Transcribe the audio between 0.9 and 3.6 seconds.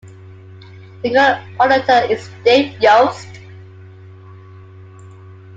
The current Auditor is Dave Yost.